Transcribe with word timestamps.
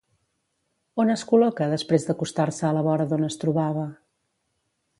On 1.03 1.11
es 1.15 1.23
col·loca 1.31 1.67
després 1.75 2.07
d'acostar-se 2.07 2.65
a 2.69 2.71
la 2.79 2.83
vora 2.89 3.07
d'on 3.13 3.29
es 3.29 3.37
trobava? 3.45 3.85